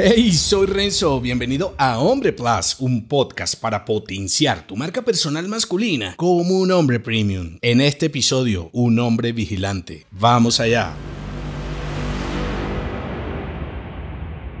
[0.00, 6.14] Hey, soy Renzo, bienvenido a Hombre Plus, un podcast para potenciar tu marca personal masculina
[6.14, 7.58] como un hombre premium.
[7.62, 10.06] En este episodio, un hombre vigilante.
[10.12, 10.94] Vamos allá.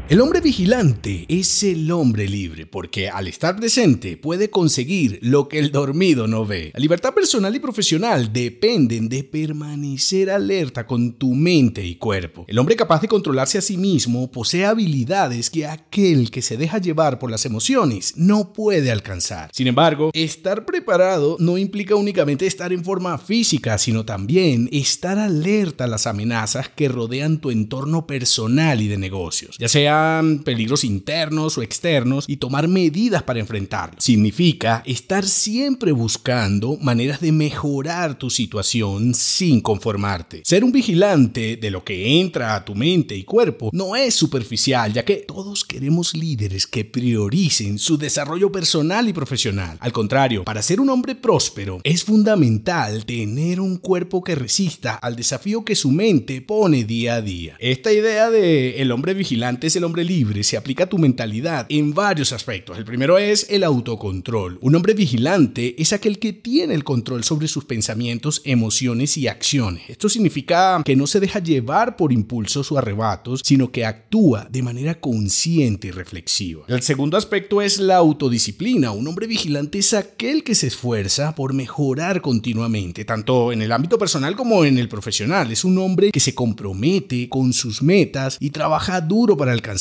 [0.08, 5.58] El hombre vigilante es el hombre libre porque al estar presente puede conseguir lo que
[5.58, 6.70] el dormido no ve.
[6.72, 12.46] La libertad personal y profesional dependen de permanecer alerta con tu mente y cuerpo.
[12.48, 16.78] El hombre capaz de controlarse a sí mismo posee habilidades que aquel que se deja
[16.78, 19.50] llevar por las emociones no puede alcanzar.
[19.52, 25.84] Sin embargo, estar preparado no implica únicamente estar en forma física, sino también estar alerta
[25.84, 29.97] a las amenazas que rodean tu entorno personal y de negocios, ya sea
[30.44, 34.02] peligros internos o externos y tomar medidas para enfrentarlos.
[34.02, 40.42] Significa estar siempre buscando maneras de mejorar tu situación sin conformarte.
[40.44, 44.92] Ser un vigilante de lo que entra a tu mente y cuerpo no es superficial,
[44.92, 49.76] ya que todos queremos líderes que prioricen su desarrollo personal y profesional.
[49.80, 55.16] Al contrario, para ser un hombre próspero es fundamental tener un cuerpo que resista al
[55.16, 57.56] desafío que su mente pone día a día.
[57.58, 61.66] Esta idea de el hombre vigilante es el hombre libre se aplica a tu mentalidad
[61.70, 62.76] en varios aspectos.
[62.76, 64.58] El primero es el autocontrol.
[64.60, 69.84] Un hombre vigilante es aquel que tiene el control sobre sus pensamientos, emociones y acciones.
[69.88, 74.62] Esto significa que no se deja llevar por impulsos o arrebatos, sino que actúa de
[74.62, 76.64] manera consciente y reflexiva.
[76.68, 78.92] El segundo aspecto es la autodisciplina.
[78.92, 83.98] Un hombre vigilante es aquel que se esfuerza por mejorar continuamente, tanto en el ámbito
[83.98, 85.50] personal como en el profesional.
[85.50, 89.77] Es un hombre que se compromete con sus metas y trabaja duro para alcanzar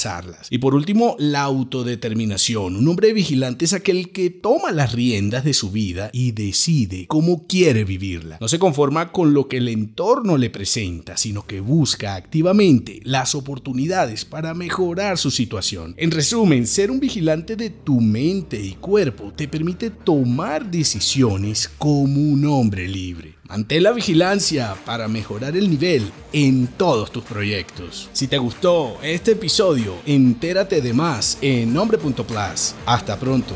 [0.49, 2.75] y por último, la autodeterminación.
[2.75, 7.47] Un hombre vigilante es aquel que toma las riendas de su vida y decide cómo
[7.47, 8.37] quiere vivirla.
[8.39, 13.33] No se conforma con lo que el entorno le presenta, sino que busca activamente las
[13.33, 15.95] oportunidades para mejorar su situación.
[15.97, 22.21] En resumen, ser un vigilante de tu mente y cuerpo te permite tomar decisiones como
[22.21, 23.36] un hombre libre.
[23.47, 28.09] Mantén la vigilancia para mejorar el nivel en todos tus proyectos.
[28.11, 32.75] Si te gustó este episodio, entérate de más en nombre.plus.
[32.85, 33.55] Hasta pronto.